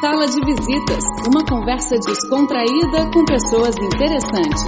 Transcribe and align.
Sala 0.00 0.26
de 0.26 0.40
Visitas, 0.44 1.04
uma 1.28 1.44
conversa 1.44 1.96
descontraída 1.96 3.10
com 3.12 3.24
pessoas 3.24 3.74
interessantes. 3.76 4.64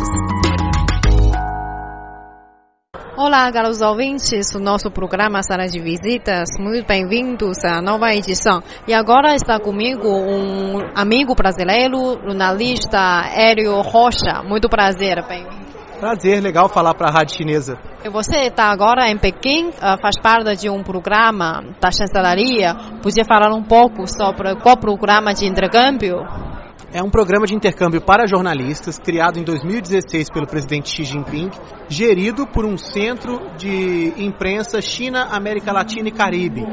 Olá, 3.16 3.50
caros 3.50 3.80
ouvintes 3.82 4.50
do 4.52 4.60
nosso 4.60 4.90
programa 4.90 5.42
Sala 5.42 5.66
de 5.66 5.80
Visitas, 5.80 6.48
muito 6.58 6.86
bem-vindos 6.86 7.64
à 7.64 7.82
nova 7.82 8.14
edição. 8.14 8.62
E 8.86 8.94
agora 8.94 9.34
está 9.34 9.58
comigo 9.58 10.08
um 10.08 10.78
amigo 10.94 11.34
brasileiro, 11.34 12.20
jornalista 12.22 13.24
Hélio 13.34 13.80
Rocha. 13.80 14.42
Muito 14.44 14.68
prazer, 14.68 15.26
bem-vindo. 15.26 15.65
Prazer, 15.98 16.42
legal 16.42 16.68
falar 16.68 16.94
para 16.94 17.08
a 17.08 17.12
rádio 17.12 17.36
chinesa. 17.36 17.78
Você 18.12 18.48
está 18.48 18.70
agora 18.70 19.10
em 19.10 19.16
Pequim, 19.16 19.70
ah, 19.80 19.96
faz 20.00 20.18
parte 20.20 20.54
de 20.56 20.68
um 20.68 20.82
programa 20.82 21.62
da 21.80 21.90
chancelaria. 21.90 22.74
Podia 23.02 23.24
falar 23.24 23.50
um 23.54 23.62
pouco 23.62 24.06
sobre 24.06 24.54
qual 24.56 24.76
programa 24.76 25.32
de 25.32 25.46
intercâmbio? 25.46 26.16
É 26.92 27.02
um 27.02 27.10
programa 27.10 27.46
de 27.46 27.54
intercâmbio 27.54 28.00
para 28.00 28.26
jornalistas, 28.26 28.98
criado 28.98 29.38
em 29.38 29.42
2016 29.42 30.30
pelo 30.30 30.46
presidente 30.46 30.88
Xi 30.88 31.04
Jinping, 31.04 31.50
gerido 31.88 32.46
por 32.46 32.64
um 32.64 32.76
centro 32.76 33.40
de 33.56 34.12
imprensa 34.16 34.80
China, 34.80 35.28
América 35.30 35.72
Latina 35.72 36.08
e 36.08 36.12
Caribe. 36.12 36.64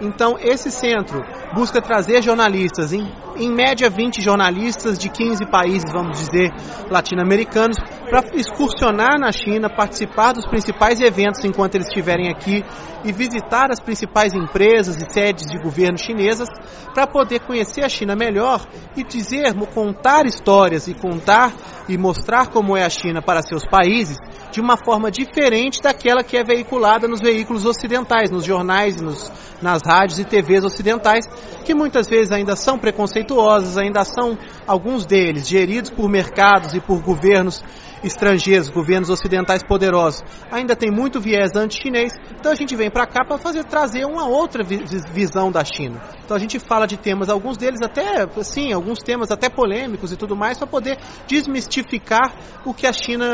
Então, 0.00 0.36
esse 0.40 0.70
centro 0.70 1.22
busca 1.54 1.80
trazer 1.82 2.22
jornalistas, 2.22 2.92
em, 2.92 3.06
em 3.36 3.52
média 3.52 3.90
20 3.90 4.22
jornalistas 4.22 4.98
de 4.98 5.10
15 5.10 5.44
países, 5.50 5.92
vamos 5.92 6.18
dizer, 6.18 6.50
latino-americanos, 6.90 7.76
para 8.08 8.34
excursionar 8.34 9.18
na 9.18 9.30
China, 9.30 9.68
participar 9.68 10.32
dos 10.32 10.46
principais 10.46 11.00
eventos 11.00 11.44
enquanto 11.44 11.74
eles 11.74 11.86
estiverem 11.86 12.30
aqui 12.30 12.64
e 13.04 13.12
visitar 13.12 13.70
as 13.70 13.80
principais 13.80 14.32
empresas 14.34 14.96
e 14.96 15.12
sedes 15.12 15.46
de 15.46 15.58
governo 15.62 15.98
chinesas, 15.98 16.48
para 16.94 17.06
poder 17.06 17.40
conhecer 17.40 17.84
a 17.84 17.88
China 17.88 18.16
melhor 18.16 18.66
e 18.96 19.04
dizer, 19.04 19.54
contar 19.74 20.26
histórias 20.26 20.88
e 20.88 20.94
contar 20.94 21.52
e 21.88 21.98
mostrar 21.98 22.48
como 22.48 22.76
é 22.76 22.84
a 22.84 22.90
China 22.90 23.20
para 23.20 23.42
seus 23.42 23.64
países 23.66 24.16
de 24.50 24.60
uma 24.60 24.76
forma 24.76 25.10
diferente 25.10 25.80
daquela 25.80 26.22
que 26.22 26.36
é 26.36 26.44
veiculada 26.44 27.06
nos 27.06 27.20
veículos 27.20 27.64
ocidentais, 27.64 28.30
nos 28.30 28.44
jornais 28.44 29.00
nos, 29.00 29.30
nas 29.62 29.82
rádios 29.86 30.18
e 30.18 30.24
TVs 30.24 30.64
ocidentais, 30.64 31.24
que 31.64 31.74
muitas 31.74 32.08
vezes 32.08 32.32
ainda 32.32 32.56
são 32.56 32.78
preconceituosos, 32.78 33.78
ainda 33.78 34.04
são 34.04 34.36
alguns 34.66 35.06
deles 35.06 35.48
geridos 35.48 35.90
por 35.90 36.08
mercados 36.08 36.74
e 36.74 36.80
por 36.80 37.00
governos 37.00 37.62
estrangeiros, 38.02 38.68
governos 38.68 39.10
ocidentais 39.10 39.62
poderosos, 39.62 40.24
ainda 40.50 40.74
tem 40.74 40.90
muito 40.90 41.20
viés 41.20 41.54
anti-chinês. 41.54 42.12
Então 42.38 42.50
a 42.50 42.54
gente 42.54 42.74
vem 42.74 42.90
para 42.90 43.06
cá 43.06 43.24
para 43.24 43.38
fazer 43.38 43.64
trazer 43.64 44.04
uma 44.04 44.26
outra 44.26 44.64
visão 44.64 45.52
da 45.52 45.64
China. 45.64 46.00
Então 46.30 46.36
a 46.36 46.40
gente 46.40 46.60
fala 46.60 46.86
de 46.86 46.96
temas, 46.96 47.28
alguns 47.28 47.56
deles 47.56 47.80
até, 47.82 48.24
sim, 48.44 48.72
alguns 48.72 49.00
temas 49.00 49.32
até 49.32 49.48
polêmicos 49.48 50.12
e 50.12 50.16
tudo 50.16 50.36
mais, 50.36 50.56
para 50.56 50.66
poder 50.68 50.96
desmistificar 51.26 52.32
o 52.64 52.72
que 52.72 52.86
a 52.86 52.92
China, 52.92 53.26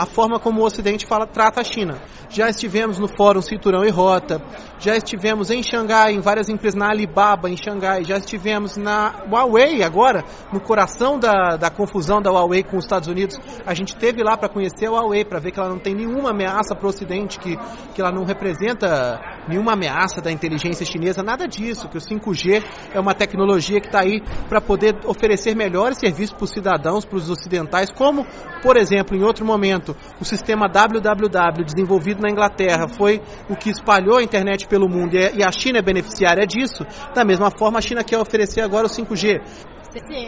a 0.00 0.04
forma 0.04 0.40
como 0.40 0.60
o 0.60 0.64
Ocidente 0.64 1.06
fala, 1.06 1.28
trata 1.28 1.60
a 1.60 1.64
China. 1.64 2.02
Já 2.28 2.50
estivemos 2.50 2.98
no 2.98 3.06
Fórum 3.06 3.40
Cinturão 3.40 3.84
e 3.84 3.90
Rota, 3.90 4.42
já 4.80 4.96
estivemos 4.96 5.48
em 5.52 5.62
Xangai, 5.62 6.12
em 6.12 6.20
várias 6.20 6.48
empresas, 6.48 6.76
na 6.76 6.90
Alibaba, 6.90 7.48
em 7.48 7.56
Xangai, 7.56 8.02
já 8.02 8.16
estivemos 8.16 8.76
na 8.76 9.22
Huawei 9.30 9.84
agora, 9.84 10.24
no 10.52 10.60
coração 10.60 11.20
da, 11.20 11.56
da 11.56 11.70
confusão 11.70 12.20
da 12.20 12.32
Huawei 12.32 12.64
com 12.64 12.78
os 12.78 12.84
Estados 12.84 13.06
Unidos. 13.06 13.38
A 13.64 13.74
gente 13.74 13.94
teve 13.96 14.24
lá 14.24 14.36
para 14.36 14.48
conhecer 14.48 14.86
a 14.86 14.90
Huawei, 14.90 15.24
para 15.24 15.38
ver 15.38 15.52
que 15.52 15.60
ela 15.60 15.68
não 15.68 15.78
tem 15.78 15.94
nenhuma 15.94 16.30
ameaça 16.30 16.74
para 16.74 16.84
o 16.84 16.88
Ocidente, 16.88 17.38
que, 17.38 17.56
que 17.94 18.00
ela 18.00 18.10
não 18.10 18.24
representa 18.24 19.37
nenhuma 19.48 19.72
ameaça 19.72 20.20
da 20.20 20.30
inteligência 20.30 20.84
chinesa, 20.84 21.22
nada 21.22 21.46
disso, 21.46 21.88
que 21.88 21.96
o 21.96 22.00
5G 22.00 22.62
é 22.92 23.00
uma 23.00 23.14
tecnologia 23.14 23.80
que 23.80 23.86
está 23.86 24.00
aí 24.00 24.22
para 24.48 24.60
poder 24.60 24.96
oferecer 25.04 25.54
melhores 25.54 25.98
serviços 25.98 26.34
para 26.34 26.44
os 26.44 26.50
cidadãos, 26.50 27.04
para 27.04 27.16
os 27.16 27.30
ocidentais, 27.30 27.90
como, 27.90 28.26
por 28.62 28.76
exemplo, 28.76 29.16
em 29.16 29.22
outro 29.22 29.44
momento, 29.44 29.96
o 30.20 30.24
sistema 30.24 30.68
www 30.68 31.64
desenvolvido 31.64 32.20
na 32.20 32.30
Inglaterra 32.30 32.88
foi 32.88 33.20
o 33.48 33.56
que 33.56 33.70
espalhou 33.70 34.18
a 34.18 34.22
internet 34.22 34.66
pelo 34.66 34.88
mundo 34.88 35.14
e 35.14 35.44
a 35.44 35.52
China 35.52 35.78
é 35.78 35.82
beneficiária 35.82 36.46
disso, 36.46 36.84
da 37.14 37.24
mesma 37.24 37.50
forma 37.50 37.78
a 37.78 37.82
China 37.82 38.04
quer 38.04 38.18
oferecer 38.18 38.60
agora 38.60 38.86
o 38.86 38.90
5G. 38.90 39.40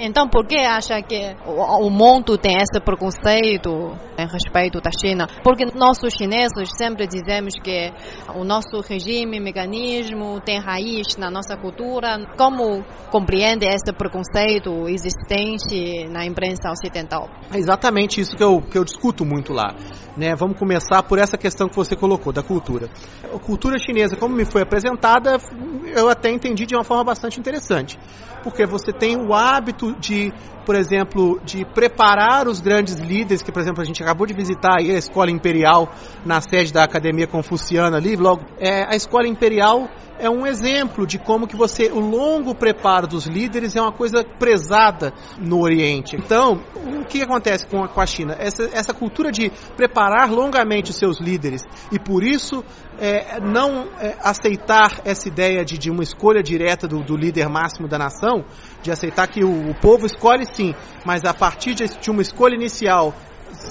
Então 0.00 0.28
por 0.28 0.46
que 0.46 0.56
acha 0.56 1.02
que 1.02 1.36
o, 1.46 1.86
o 1.86 1.90
mundo 1.90 2.38
tem 2.38 2.56
esse 2.56 2.80
preconceito 2.82 3.94
em 4.18 4.26
respeito 4.26 4.80
da 4.80 4.90
China? 4.90 5.26
Porque 5.42 5.66
nós 5.74 5.98
chineses 6.10 6.70
sempre 6.76 7.06
dizemos 7.06 7.54
que 7.62 7.92
o 8.34 8.44
nosso 8.44 8.80
regime, 8.80 9.38
mecanismo 9.38 10.40
tem 10.40 10.58
raiz 10.60 11.16
na 11.16 11.30
nossa 11.30 11.56
cultura. 11.56 12.18
Como 12.36 12.82
compreende 13.10 13.66
esse 13.66 13.92
preconceito 13.92 14.88
existente 14.88 16.08
na 16.08 16.24
imprensa 16.24 16.70
ocidental? 16.70 17.28
É 17.52 17.58
exatamente 17.58 18.20
isso 18.20 18.36
que 18.36 18.42
eu, 18.42 18.62
que 18.62 18.78
eu 18.78 18.84
discuto 18.84 19.24
muito 19.24 19.52
lá. 19.52 19.74
Né? 20.16 20.34
Vamos 20.34 20.58
começar 20.58 21.02
por 21.02 21.18
essa 21.18 21.36
questão 21.36 21.68
que 21.68 21.76
você 21.76 21.94
colocou, 21.94 22.32
da 22.32 22.42
cultura. 22.42 22.88
A 23.24 23.38
cultura 23.38 23.78
chinesa, 23.78 24.16
como 24.16 24.34
me 24.34 24.44
foi 24.44 24.62
apresentada, 24.62 25.38
eu 25.94 26.08
até 26.08 26.30
entendi 26.30 26.66
de 26.66 26.74
uma 26.74 26.84
forma 26.84 27.04
bastante 27.04 27.38
interessante. 27.38 27.98
Porque 28.42 28.66
você 28.66 28.92
tem 28.92 29.16
o 29.16 29.34
hábito 29.54 29.92
de, 29.98 30.32
por 30.70 30.76
exemplo, 30.76 31.40
de 31.44 31.64
preparar 31.64 32.46
os 32.46 32.60
grandes 32.60 32.94
líderes, 32.94 33.42
que, 33.42 33.50
por 33.50 33.60
exemplo, 33.60 33.82
a 33.82 33.84
gente 33.84 34.00
acabou 34.04 34.24
de 34.24 34.32
visitar 34.32 34.78
a 34.78 34.80
Escola 34.80 35.28
Imperial 35.28 35.92
na 36.24 36.40
sede 36.40 36.72
da 36.72 36.84
Academia 36.84 37.26
Confuciana 37.26 37.96
ali, 37.96 38.14
logo, 38.14 38.44
é, 38.56 38.84
a 38.84 38.94
Escola 38.94 39.26
Imperial 39.26 39.88
é 40.20 40.28
um 40.28 40.46
exemplo 40.46 41.06
de 41.06 41.18
como 41.18 41.46
que 41.48 41.56
você 41.56 41.90
o 41.90 41.98
longo 41.98 42.54
preparo 42.54 43.06
dos 43.06 43.26
líderes 43.26 43.74
é 43.74 43.80
uma 43.80 43.92
coisa 43.92 44.22
prezada 44.38 45.12
no 45.40 45.60
Oriente. 45.60 46.14
Então, 46.14 46.62
o 46.76 47.04
que 47.06 47.22
acontece 47.22 47.66
com 47.66 47.82
a, 47.82 47.88
com 47.88 48.00
a 48.00 48.06
China? 48.06 48.36
Essa, 48.38 48.64
essa 48.72 48.92
cultura 48.92 49.32
de 49.32 49.50
preparar 49.76 50.30
longamente 50.30 50.90
os 50.90 50.96
seus 50.96 51.18
líderes 51.18 51.64
e 51.90 51.98
por 51.98 52.22
isso 52.22 52.62
é, 52.98 53.40
não 53.40 53.88
é, 53.98 54.14
aceitar 54.22 55.00
essa 55.04 55.26
ideia 55.26 55.64
de, 55.64 55.78
de 55.78 55.90
uma 55.90 56.02
escolha 56.02 56.42
direta 56.42 56.86
do, 56.86 57.02
do, 57.02 57.16
líder 57.16 57.48
máximo 57.48 57.88
da 57.88 57.98
nação, 57.98 58.44
de 58.82 58.90
aceitar 58.90 59.26
que 59.26 59.42
o, 59.42 59.70
o 59.70 59.74
povo 59.80 60.04
escolhe 60.04 60.44
sim, 60.60 60.74
mas 61.04 61.24
a 61.24 61.32
partir 61.32 61.74
de, 61.74 62.10
uma 62.10 62.22
escolha 62.22 62.54
inicial 62.54 63.14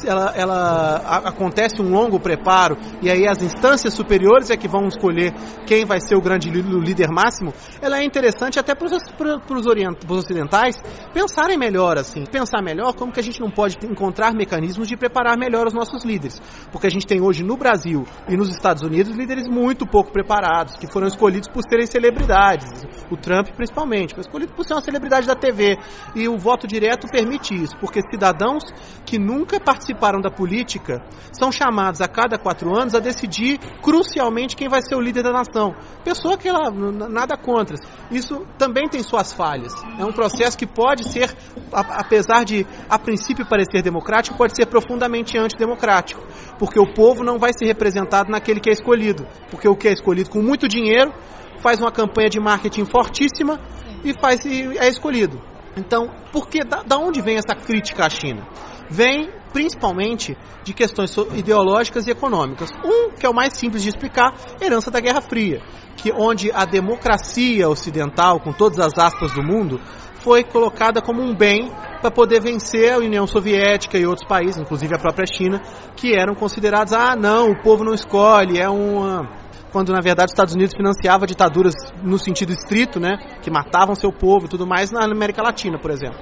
ela, 0.06 0.34
ela 0.36 1.02
a, 1.06 1.18
acontece 1.30 1.82
um 1.82 1.90
longo 1.90 2.20
preparo 2.20 2.78
e 3.02 3.10
aí 3.10 3.28
as 3.28 3.42
instâncias 3.42 3.94
superiores 3.94 4.50
é 4.50 4.58
que 4.58 4.68
vão 4.68 4.88
escolher 4.88 5.34
quem 5.66 5.86
vai 5.86 6.00
ser 6.00 6.16
o 6.16 6.22
grande 6.22 6.50
líder 6.50 7.10
máximo, 7.10 7.54
ela 7.82 8.00
é 8.00 8.04
interessante 8.04 8.60
até 8.60 8.74
para 8.74 8.88
os 8.88 9.66
ocidentais 10.10 10.76
pensarem 11.14 11.58
melhor 11.58 11.98
assim, 11.98 12.24
pensar 12.26 12.62
melhor 12.62 12.94
como 12.94 13.12
que 13.12 13.20
a 13.20 13.24
gente 13.24 13.40
não 13.40 13.50
pode 13.50 13.78
encontrar 13.84 14.34
mecanismos 14.34 14.88
de 14.88 14.98
preparar 14.98 15.38
melhor 15.38 15.68
os 15.68 15.74
nossos 15.74 16.04
líderes, 16.04 16.42
porque 16.72 16.88
a 16.88 16.90
gente 16.92 17.06
tem 17.06 17.22
hoje 17.22 17.44
no 17.44 17.58
Brasil 17.58 18.06
e 18.28 18.36
nos 18.36 18.50
Estados 18.50 18.84
Unidos 18.84 19.16
líderes 19.16 19.48
muito 19.48 19.86
pouco 19.86 20.12
preparados, 20.12 20.76
que 20.76 20.92
foram 20.92 21.08
escolhidos 21.08 21.50
por 21.50 21.64
serem 21.64 21.86
celebridades, 21.86 22.84
o 23.12 23.18
Trump 23.18 23.50
principalmente, 23.56 24.14
foi 24.14 24.22
escolhido 24.22 24.54
por 24.54 24.66
ser 24.66 24.74
uma 24.74 24.82
celebridade 24.82 25.28
da 25.28 25.36
TV 25.36 25.78
e 26.16 26.28
o 26.28 26.38
voto 26.38 26.68
direto 26.68 27.08
permite 27.08 27.54
isso, 27.54 27.76
porque 27.80 28.02
cidadãos 28.10 28.64
que 29.06 29.20
nunca 29.20 29.60
participaram 29.60 29.89
da 29.94 30.30
política 30.30 31.02
são 31.32 31.52
chamados 31.52 32.02
a 32.02 32.08
cada 32.08 32.38
quatro 32.38 32.76
anos 32.76 32.96
a 32.96 33.00
decidir 33.00 33.60
crucialmente 33.82 34.56
quem 34.56 34.68
vai 34.68 34.82
ser 34.82 34.96
o 34.96 35.02
líder 35.02 35.24
da 35.24 35.32
nação. 35.32 35.76
Pessoa 36.04 36.38
que 36.38 36.48
ela 36.48 36.70
nada 37.10 37.38
contra. 37.38 37.76
Isso 38.12 38.46
também 38.58 38.88
tem 38.88 39.04
suas 39.04 39.34
falhas. 39.34 39.74
É 39.98 40.06
um 40.06 40.12
processo 40.12 40.58
que 40.58 40.66
pode 40.66 41.10
ser, 41.10 41.36
apesar 41.72 42.44
de 42.44 42.66
a 42.90 42.98
princípio 42.98 43.46
parecer 43.46 43.82
democrático, 43.82 44.38
pode 44.38 44.56
ser 44.56 44.66
profundamente 44.66 45.38
antidemocrático, 45.38 46.22
porque 46.58 46.80
o 46.80 46.94
povo 46.94 47.24
não 47.24 47.38
vai 47.38 47.52
ser 47.54 47.66
representado 47.66 48.32
naquele 48.32 48.60
que 48.60 48.70
é 48.70 48.74
escolhido, 48.74 49.26
porque 49.50 49.68
o 49.68 49.76
que 49.76 49.88
é 49.88 49.94
escolhido 49.94 50.30
com 50.30 50.42
muito 50.42 50.68
dinheiro 50.68 51.14
faz 51.60 51.80
uma 51.80 51.92
campanha 51.92 52.30
de 52.30 52.40
marketing 52.40 52.86
fortíssima 52.86 53.60
e 54.04 54.14
faz 54.20 54.44
e 54.46 54.78
é 54.78 54.88
escolhido. 54.88 55.42
Então, 55.78 56.10
por 56.32 56.48
que 56.48 56.64
da, 56.64 56.84
da 56.84 56.98
onde 56.98 57.22
vem 57.22 57.38
essa 57.38 57.56
crítica 57.56 58.06
à 58.06 58.10
China? 58.10 58.48
Vem 58.90 59.30
principalmente 59.52 60.38
de 60.64 60.74
questões 60.74 61.16
ideológicas 61.36 62.08
e 62.08 62.12
econômicas. 62.12 62.70
Um, 62.84 63.12
que 63.12 63.26
é 63.26 63.30
o 63.30 63.34
mais 63.34 63.54
simples 63.54 63.84
de 63.84 63.90
explicar, 63.90 64.34
herança 64.62 64.92
da 64.92 65.00
Guerra 65.00 65.22
Fria, 65.22 65.62
que 65.96 66.12
onde 66.12 66.52
a 66.52 66.66
democracia 66.66 67.70
ocidental, 67.70 68.40
com 68.40 68.52
todas 68.52 68.80
as 68.80 68.98
aspas 68.98 69.32
do 69.32 69.44
mundo, 69.44 69.80
foi 70.22 70.44
colocada 70.44 71.02
como 71.02 71.22
um 71.22 71.36
bem 71.36 71.72
para 72.02 72.12
poder 72.12 72.42
vencer 72.42 72.94
a 72.94 72.98
União 72.98 73.26
Soviética 73.26 73.98
e 73.98 74.06
outros 74.06 74.28
países, 74.28 74.58
inclusive 74.58 74.94
a 74.96 75.00
própria 75.00 75.26
China, 75.26 75.62
que 75.96 76.16
eram 76.16 76.34
considerados, 76.36 76.94
ah, 76.94 77.16
não, 77.16 77.52
o 77.52 77.62
povo 77.62 77.84
não 77.84 77.94
escolhe, 77.94 78.60
é 78.60 78.70
uma 78.70 79.50
quando 79.72 79.92
na 79.92 80.02
verdade 80.02 80.26
os 80.26 80.32
Estados 80.32 80.56
Unidos 80.56 80.74
financiava 80.76 81.28
ditaduras 81.28 81.76
no 82.04 82.18
sentido 82.18 82.52
estrito, 82.52 83.00
né, 83.00 83.18
que 83.42 83.52
matavam 83.52 83.96
seu 83.96 84.12
povo 84.12 84.46
e 84.46 84.50
tudo 84.50 84.66
mais 84.66 84.92
na 84.92 85.06
América 85.06 85.42
Latina, 85.42 85.78
por 85.80 85.92
exemplo. 85.92 86.20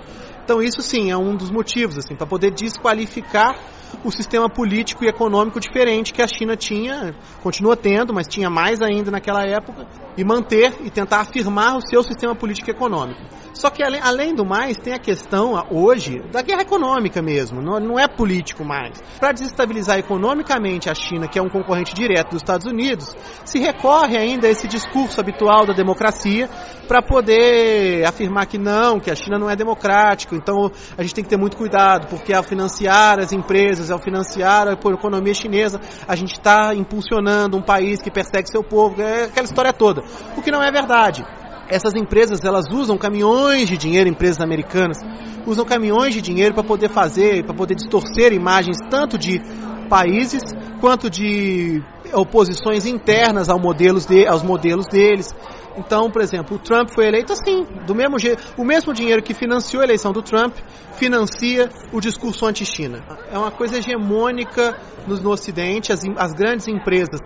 Então 0.47 0.61
isso 0.61 0.81
sim 0.81 1.11
é 1.11 1.17
um 1.17 1.35
dos 1.35 1.51
motivos 1.51 1.97
assim 1.97 2.15
para 2.15 2.25
poder 2.25 2.51
desqualificar 2.51 3.53
o 4.01 4.09
sistema 4.09 4.49
político 4.49 5.03
e 5.03 5.09
econômico 5.09 5.59
diferente 5.59 6.13
que 6.13 6.21
a 6.21 6.27
China 6.27 6.55
tinha, 6.55 7.13
continua 7.43 7.75
tendo, 7.75 8.13
mas 8.13 8.27
tinha 8.29 8.49
mais 8.49 8.81
ainda 8.81 9.11
naquela 9.11 9.43
época, 9.43 9.85
e 10.15 10.23
manter 10.23 10.73
e 10.85 10.89
tentar 10.89 11.19
afirmar 11.19 11.75
o 11.75 11.81
seu 11.81 12.01
sistema 12.01 12.33
político 12.33 12.69
e 12.69 12.71
econômico. 12.71 13.19
Só 13.57 13.71
que 13.71 13.83
além, 13.83 13.99
além 14.01 14.35
do 14.35 14.45
mais, 14.45 14.77
tem 14.77 14.93
a 14.93 14.99
questão 14.99 15.53
hoje 15.71 16.21
da 16.31 16.43
guerra 16.43 16.61
econômica 16.61 17.23
mesmo, 17.23 17.59
não, 17.59 17.79
não 17.79 17.99
é 17.99 18.07
político 18.07 18.63
mais. 18.63 19.01
Para 19.19 19.31
desestabilizar 19.31 19.97
economicamente 19.97 20.91
a 20.91 20.93
China, 20.93 21.27
que 21.27 21.39
é 21.39 21.41
um 21.41 21.49
concorrente 21.49 21.91
direto 21.91 22.29
dos 22.31 22.41
Estados 22.43 22.67
Unidos, 22.67 23.15
se 23.43 23.57
recorre 23.57 24.15
ainda 24.15 24.47
a 24.47 24.51
esse 24.51 24.67
discurso 24.67 25.19
habitual 25.19 25.65
da 25.65 25.73
democracia 25.73 26.47
para 26.87 27.01
poder 27.01 28.05
afirmar 28.05 28.45
que 28.45 28.59
não, 28.59 28.99
que 28.99 29.09
a 29.09 29.15
China 29.15 29.39
não 29.39 29.49
é 29.49 29.55
democrática, 29.55 30.35
então 30.35 30.71
a 30.95 31.01
gente 31.01 31.15
tem 31.15 31.23
que 31.23 31.29
ter 31.29 31.37
muito 31.37 31.57
cuidado, 31.57 32.07
porque 32.07 32.33
ao 32.33 32.43
financiar 32.43 33.19
as 33.19 33.33
empresas, 33.33 33.89
ao 33.89 33.97
financiar 33.97 34.67
a 34.67 34.73
economia 34.73 35.33
chinesa, 35.33 35.81
a 36.07 36.15
gente 36.15 36.33
está 36.33 36.75
impulsionando 36.75 37.57
um 37.57 37.61
país 37.61 38.03
que 38.03 38.11
persegue 38.11 38.51
seu 38.51 38.63
povo, 38.63 39.01
é 39.01 39.23
aquela 39.23 39.45
história 39.45 39.73
toda. 39.73 40.03
O 40.37 40.43
que 40.43 40.51
não 40.51 40.61
é 40.61 40.71
verdade 40.71 41.25
essas 41.69 41.93
empresas 41.95 42.43
elas 42.43 42.65
usam 42.71 42.97
caminhões 42.97 43.67
de 43.67 43.77
dinheiro, 43.77 44.09
empresas 44.09 44.39
americanas, 44.39 44.97
usam 45.45 45.65
caminhões 45.65 46.13
de 46.13 46.21
dinheiro 46.21 46.53
para 46.53 46.63
poder 46.63 46.89
fazer, 46.89 47.43
para 47.45 47.53
poder 47.53 47.75
distorcer 47.75 48.33
imagens 48.33 48.77
tanto 48.89 49.17
de 49.17 49.41
países 49.89 50.41
quanto 50.79 51.09
de 51.09 51.81
oposições 52.13 52.85
internas 52.85 53.49
aos 53.49 53.61
modelos, 53.61 54.05
de, 54.05 54.27
aos 54.27 54.43
modelos 54.43 54.85
deles. 54.87 55.33
Então, 55.77 56.09
por 56.09 56.21
exemplo, 56.21 56.57
o 56.57 56.59
Trump 56.59 56.89
foi 56.89 57.07
eleito 57.07 57.33
assim, 57.33 57.63
do 57.85 57.93
mesmo 57.93 58.17
jeito, 58.17 58.43
o 58.57 58.65
mesmo 58.65 58.93
dinheiro 58.93 59.21
que 59.21 59.33
financiou 59.33 59.81
a 59.81 59.85
eleição 59.85 60.11
do 60.11 60.23
Trump 60.23 60.55
financia 60.93 61.69
o 61.93 61.99
discurso 61.99 62.45
anti-China. 62.45 63.03
É 63.31 63.37
uma 63.37 63.51
coisa 63.51 63.77
hegemônica 63.77 64.75
no, 65.05 65.15
no 65.17 65.29
Ocidente, 65.29 65.93
as, 65.93 66.01
as 66.17 66.33
grandes 66.33 66.67
empresas 66.67 67.19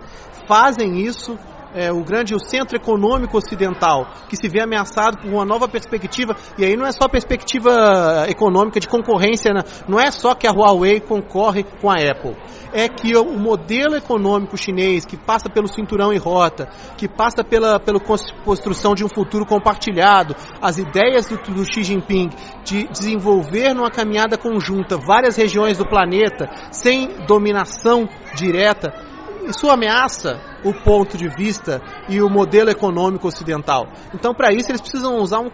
fazem 0.48 1.00
isso 1.00 1.38
é, 1.74 1.92
o 1.92 2.04
grande 2.04 2.36
o 2.36 2.40
centro 2.40 2.76
econômico 2.76 3.38
ocidental, 3.38 4.08
que 4.30 4.36
se 4.36 4.48
vê 4.48 4.62
ameaçado 4.62 5.18
por 5.18 5.30
uma 5.30 5.46
nova 5.46 5.68
perspectiva, 5.68 6.36
e 6.58 6.66
aí 6.66 6.76
não 6.76 6.86
é 6.86 6.92
só 6.92 7.08
perspectiva 7.08 8.26
econômica 8.28 8.80
de 8.80 8.88
concorrência, 8.88 9.54
né? 9.54 9.62
não 9.88 10.00
é 10.00 10.12
só 10.12 10.34
que 10.36 10.48
a 10.48 10.52
Huawei 10.52 11.00
concorre 11.00 11.64
com 11.64 11.90
a 11.90 11.96
Apple, 11.96 12.36
é 12.74 12.88
que 12.88 13.16
o 13.18 13.38
modelo 13.38 13.96
econômico 13.96 14.58
chinês, 14.58 15.06
que 15.06 15.18
passa 15.18 15.50
pelo 15.50 15.68
cinturão 15.68 16.14
e 16.14 16.18
rota, 16.18 16.70
que 16.98 17.08
passa 17.08 17.44
pela, 17.44 17.80
pela 17.80 18.00
construção 18.00 18.94
de 18.94 19.04
um 19.04 19.10
futuro 19.10 19.46
compartilhado, 19.46 20.36
as 20.62 20.78
ideias 20.78 21.28
do, 21.28 21.38
do 21.54 21.66
Xi 21.66 21.84
Jinping 21.84 22.30
de 22.64 22.88
desenvolver 22.88 23.74
numa 23.74 23.90
caminhada 23.92 24.38
conjunta 24.38 24.98
várias 24.98 25.36
regiões 25.36 25.78
do 25.78 25.88
planeta 25.88 26.50
sem 26.72 27.26
dominação 27.26 28.08
direta, 28.36 29.11
isso 29.51 29.69
ameaça 29.69 30.42
o 30.63 30.74
ponto 30.74 31.18
de 31.18 31.27
vista 31.27 31.81
e 32.09 32.21
o 32.21 32.30
modelo 32.30 32.69
econômico 32.69 33.27
ocidental. 33.27 33.88
Então, 34.13 34.33
para 34.33 34.51
isso, 34.51 34.71
eles 34.71 34.81
precisam 34.81 35.18
usar 35.19 35.39
um 35.39 35.51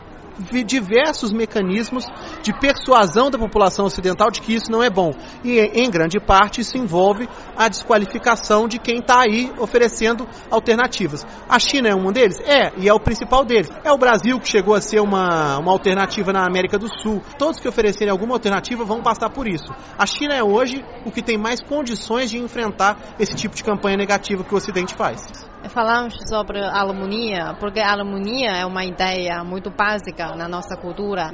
diversos 0.66 1.32
mecanismos 1.32 2.06
de 2.42 2.54
persuasão 2.60 3.30
da 3.30 3.38
população 3.38 3.86
ocidental 3.86 4.30
de 4.30 4.42
que 4.42 4.54
isso 4.54 4.72
não 4.72 4.84
é 4.84 4.90
bom. 4.90 5.12
E, 5.44 5.60
em 5.60 5.90
grande 5.90 6.20
parte, 6.20 6.62
isso 6.62 6.78
envolve 6.78 7.28
a 7.56 7.68
desqualificação 7.68 8.68
de 8.68 8.80
quem 8.80 9.00
está 9.00 9.22
aí 9.22 9.52
oferecendo 9.58 10.28
alternativas. 10.50 11.26
A 11.50 11.60
China 11.60 11.90
é 11.90 11.96
um 11.96 12.12
deles? 12.12 12.40
É, 12.40 12.72
e 12.78 12.88
é 12.88 12.94
o 12.94 13.00
principal 13.00 13.44
deles. 13.44 13.70
É 13.84 13.92
o 13.92 13.98
Brasil 13.98 14.40
que 14.40 14.48
chegou 14.48 14.76
a 14.76 14.82
ser 14.82 15.00
uma, 15.00 15.58
uma 15.58 15.72
alternativa 15.72 16.32
na 16.32 16.46
América 16.46 16.78
do 16.78 16.88
Sul. 17.02 17.22
Todos 17.38 17.60
que 17.60 17.68
oferecerem 17.68 18.12
alguma 18.12 18.36
alternativa 18.36 18.84
vão 18.84 19.02
passar 19.02 19.30
por 19.30 19.48
isso. 19.48 19.68
A 19.98 20.06
China 20.06 20.34
é 20.34 20.44
hoje 20.44 20.84
o 21.06 21.12
que 21.12 21.22
tem 21.22 21.38
mais 21.38 21.62
condições 21.62 22.30
de 22.30 22.38
enfrentar 22.38 23.16
esse 23.20 23.36
tipo 23.36 23.56
de 23.56 23.64
campanha 23.64 23.98
negativa 23.98 24.44
que 24.44 24.54
o 24.54 24.58
Ocidente 24.58 24.96
faz. 24.96 25.48
Falamos 25.70 26.16
sobre 26.30 26.60
a 26.60 26.82
harmonia, 26.82 27.56
porque 27.60 27.80
a 27.80 27.92
harmonia 27.92 28.52
é 28.52 28.66
uma 28.66 28.86
ideia 28.86 29.44
muito 29.44 29.70
básica 29.70 30.36
na 30.36 30.48
nossa 30.48 30.76
cultura. 30.78 31.30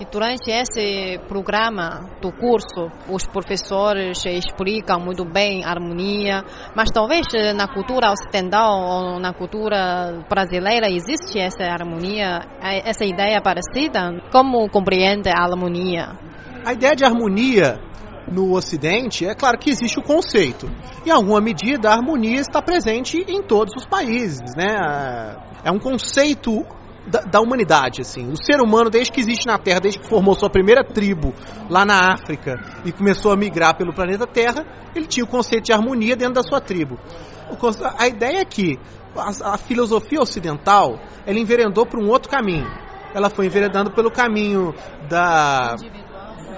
E 0.00 0.04
durante 0.04 0.50
esse 0.50 1.18
programa 1.26 2.08
do 2.20 2.30
curso, 2.32 2.90
os 3.08 3.26
professores 3.26 4.24
explicam 4.26 5.00
muito 5.00 5.24
bem 5.24 5.64
a 5.64 5.70
harmonia, 5.70 6.44
mas 6.74 6.90
talvez 6.90 7.26
na 7.56 7.66
cultura 7.66 8.12
ocidental 8.12 8.80
ou 8.80 9.20
na 9.20 9.32
cultura 9.32 10.24
brasileira 10.28 10.88
existe 10.88 11.38
essa 11.38 11.64
harmonia, 11.64 12.40
essa 12.60 13.04
ideia 13.04 13.40
parecida. 13.40 14.20
Como 14.30 14.68
compreende 14.68 15.30
a 15.30 15.42
harmonia? 15.42 16.16
A 16.64 16.72
ideia 16.72 16.94
de 16.94 17.04
harmonia 17.04 17.80
no 18.30 18.52
Ocidente, 18.52 19.26
é 19.26 19.34
claro 19.34 19.58
que 19.58 19.70
existe 19.70 19.98
o 19.98 20.02
conceito. 20.02 20.70
Em 21.04 21.10
alguma 21.10 21.40
medida, 21.40 21.90
a 21.90 21.94
harmonia 21.94 22.40
está 22.40 22.60
presente 22.60 23.24
em 23.28 23.42
todos 23.42 23.74
os 23.76 23.86
países, 23.86 24.54
né? 24.56 25.36
É 25.64 25.70
um 25.70 25.78
conceito 25.78 26.64
da, 27.06 27.20
da, 27.22 27.40
humanidade, 27.40 28.02
assim. 28.02 28.30
O 28.30 28.36
ser 28.36 28.60
humano, 28.60 28.90
desde 28.90 29.12
que 29.12 29.20
existe 29.20 29.46
na 29.46 29.58
Terra, 29.58 29.80
desde 29.80 30.00
que 30.00 30.08
formou 30.08 30.34
sua 30.34 30.50
primeira 30.50 30.84
tribo 30.84 31.32
lá 31.68 31.84
na 31.84 32.12
África 32.12 32.56
e 32.84 32.92
começou 32.92 33.32
a 33.32 33.36
migrar 33.36 33.76
pelo 33.76 33.94
planeta 33.94 34.26
Terra, 34.26 34.64
ele 34.94 35.06
tinha 35.06 35.24
o 35.24 35.28
conceito 35.28 35.64
de 35.64 35.72
harmonia 35.72 36.14
dentro 36.14 36.34
da 36.34 36.42
sua 36.42 36.60
tribo. 36.60 36.98
A 37.98 38.06
ideia 38.06 38.40
é 38.40 38.44
que 38.44 38.78
a, 39.16 39.54
a 39.54 39.58
filosofia 39.58 40.20
ocidental, 40.20 41.00
ela 41.26 41.38
enveredou 41.38 41.86
para 41.86 42.00
um 42.00 42.08
outro 42.08 42.30
caminho. 42.30 42.68
Ela 43.14 43.30
foi 43.30 43.46
enveredando 43.46 43.90
pelo 43.90 44.10
caminho 44.10 44.74
da 45.08 45.76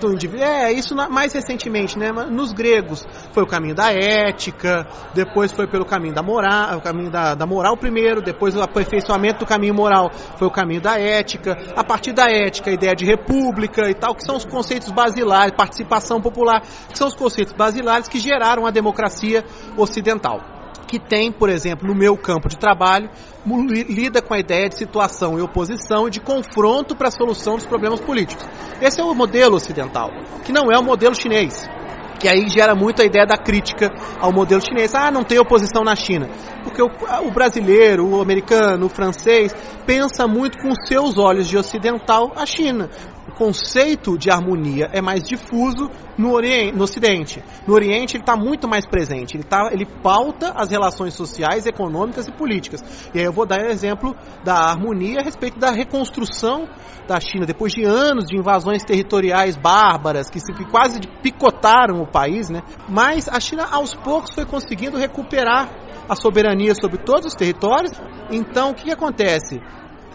indivíduo. 0.09 0.45
É, 0.45 0.73
isso 0.73 0.95
mais 0.95 1.33
recentemente, 1.33 1.99
né? 1.99 2.11
Nos 2.13 2.53
gregos 2.53 3.07
foi 3.33 3.43
o 3.43 3.47
caminho 3.47 3.75
da 3.75 3.93
ética, 3.93 4.87
depois 5.15 5.53
foi 5.53 5.67
pelo 5.67 5.85
caminho 5.85 6.15
da 6.15 6.23
moral, 6.23 6.79
o 6.79 6.81
caminho 6.81 7.11
da, 7.11 7.35
da 7.35 7.47
moral 7.47 7.77
primeiro, 7.77 8.23
depois 8.23 8.57
o 8.57 8.63
aperfeiçoamento 8.63 9.41
do 9.41 9.47
caminho 9.47 9.75
moral 9.75 10.11
foi 10.37 10.47
o 10.47 10.51
caminho 10.51 10.81
da 10.81 10.99
ética, 10.99 11.57
a 11.77 11.85
partir 11.85 12.13
da 12.13 12.31
ética, 12.31 12.71
a 12.71 12.73
ideia 12.73 12.95
de 12.95 13.05
república 13.05 13.91
e 13.91 13.95
tal, 13.95 14.15
que 14.15 14.25
são 14.25 14.37
os 14.37 14.45
conceitos 14.45 14.91
basilares, 14.91 15.55
participação 15.57 16.21
popular, 16.21 16.63
que 16.63 16.99
são 16.99 17.09
os 17.09 17.15
conceitos 17.15 17.53
basilares 17.53 18.09
que 18.09 18.19
geraram 18.19 18.67
a 18.67 18.71
democracia 18.71 19.45
ocidental 19.77 20.60
que 20.91 20.99
tem, 20.99 21.31
por 21.31 21.49
exemplo, 21.49 21.87
no 21.87 21.95
meu 21.95 22.17
campo 22.17 22.49
de 22.49 22.59
trabalho, 22.59 23.09
lida 23.47 24.21
com 24.21 24.35
a 24.35 24.41
ideia 24.41 24.69
de 24.69 24.77
situação 24.77 25.39
e 25.39 25.41
oposição 25.41 26.09
e 26.09 26.11
de 26.11 26.19
confronto 26.19 26.97
para 26.97 27.07
a 27.07 27.13
solução 27.13 27.55
dos 27.55 27.65
problemas 27.65 28.01
políticos. 28.01 28.45
Esse 28.83 29.01
é 29.01 29.05
o 29.05 29.15
modelo 29.15 29.55
ocidental, 29.55 30.11
que 30.45 30.53
não 30.53 30.69
é 30.69 30.77
o 30.77 30.83
modelo 30.83 31.15
chinês 31.15 31.71
que 32.19 32.29
aí 32.29 32.47
gera 32.51 32.75
muito 32.75 33.01
a 33.01 33.05
ideia 33.07 33.25
da 33.25 33.39
crítica 33.39 33.91
ao 34.21 34.31
modelo 34.31 34.61
chinês. 34.61 34.95
Ah, 34.95 35.11
não 35.11 35.25
tem 35.25 35.39
oposição 35.39 35.83
na 35.83 35.97
China. 35.97 36.29
Porque 36.63 36.83
o, 36.83 36.89
o, 37.27 37.31
brasileiro, 37.31 38.07
o 38.07 38.21
americano, 38.21 38.87
o 38.87 38.89
francês, 38.89 39.55
pensa 39.87 40.27
muito 40.27 40.59
com 40.59 40.75
seus 40.87 41.19
olhos 41.19 41.49
de 41.49 41.57
ocidental 41.57 42.33
a 42.37 42.47
China 42.47 42.91
o 43.31 43.35
conceito 43.35 44.19
de 44.19 44.31
harmonia 44.31 44.89
é 44.93 45.01
mais 45.01 45.23
difuso 45.23 45.89
no, 46.19 46.33
Oriente, 46.33 46.77
no 46.77 46.85
Ocidente. 46.85 47.43
No 47.67 47.75
Oriente 47.75 48.17
ele 48.17 48.23
está 48.23 48.37
muito 48.37 48.69
mais 48.69 48.87
presente, 48.87 49.37
ele, 49.37 49.45
tá, 49.45 49.71
ele 49.73 49.87
pauta 49.87 50.53
as 50.57 50.71
relações 50.71 51.15
sociais, 51.15 51.65
econômicas 51.65 52.27
e 52.27 52.33
políticas. 52.33 52.83
E 53.15 53.19
aí 53.19 53.25
eu 53.25 53.33
vou 53.33 53.47
dar 53.47 53.61
um 53.61 53.71
exemplo 53.71 54.15
da 54.45 54.55
harmonia 54.55 55.21
a 55.21 55.25
respeito 55.25 55.59
da 55.59 55.71
reconstrução 55.71 56.69
da 57.07 57.19
China, 57.21 57.47
depois 57.47 57.73
de 57.73 57.85
anos 57.85 58.27
de 58.27 58.37
invasões 58.37 58.85
territoriais 58.85 59.57
bárbaras, 59.57 60.29
que, 60.29 60.39
que 60.41 60.65
quase 60.71 61.01
picotaram 61.23 62.01
o 62.03 62.07
país, 62.07 62.51
né? 62.51 62.63
mas 62.89 63.29
a 63.29 63.41
China 63.41 63.67
aos 63.71 63.95
poucos 63.95 64.35
foi 64.35 64.45
conseguindo 64.45 64.97
recuperar 64.97 65.69
a 66.09 66.17
soberania 66.17 66.50
sobre 66.81 66.99
todos 66.99 67.27
os 67.27 67.35
territórios. 67.35 67.93
Então 68.31 68.71
o 68.71 68.75
que, 68.75 68.85
que 68.85 68.93
acontece? 68.93 69.61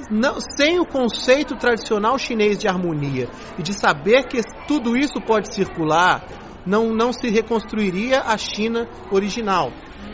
não, 0.10 0.38
sem 0.58 0.80
o 0.80 0.86
conceito 0.86 1.56
tradicional 1.56 2.18
chinês 2.18 2.58
de 2.58 2.68
harmonia 2.68 3.30
e 3.58 3.64
de 3.64 3.74
saber 3.74 4.28
que 4.28 4.42
tudo 4.68 4.98
isso 4.98 5.20
pode 5.26 5.54
circular, 5.54 6.26
não, 6.66 6.94
não 6.94 7.14
se 7.14 7.30
reconstruiria 7.30 8.22
a 8.22 8.38
China 8.38 8.88
original. 9.12 9.72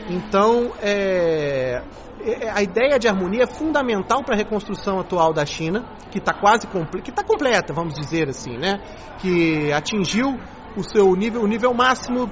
Então, 0.09 0.71
é, 0.81 1.81
é 2.23 2.49
a 2.49 2.61
ideia 2.61 2.99
de 2.99 3.07
harmonia 3.07 3.43
é 3.43 3.47
fundamental 3.47 4.23
para 4.23 4.35
a 4.35 4.37
reconstrução 4.37 4.99
atual 4.99 5.33
da 5.33 5.45
China, 5.45 5.85
que 6.11 6.19
está 6.19 6.33
quase 6.33 6.67
que 6.67 7.09
está 7.09 7.23
completa, 7.23 7.73
vamos 7.73 7.93
dizer 7.93 8.29
assim, 8.29 8.57
né? 8.57 8.79
Que 9.19 9.71
atingiu 9.71 10.37
o 10.75 10.83
seu 10.83 11.13
nível, 11.15 11.41
o 11.41 11.47
nível 11.47 11.73
máximo 11.73 12.29